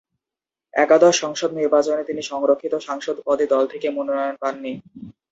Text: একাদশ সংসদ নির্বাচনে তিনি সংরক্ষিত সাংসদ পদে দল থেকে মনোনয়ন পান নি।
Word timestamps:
একাদশ 0.73 1.13
সংসদ 1.19 1.49
নির্বাচনে 1.53 2.03
তিনি 2.03 2.21
সংরক্ষিত 2.21 2.73
সাংসদ 2.79 3.15
পদে 3.25 3.45
দল 3.47 3.63
থেকে 3.67 3.87
মনোনয়ন 3.89 4.35
পান 4.35 4.55
নি। 4.61 4.73